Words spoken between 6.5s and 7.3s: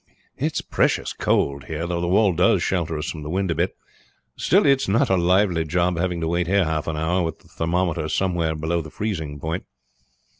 half an hour,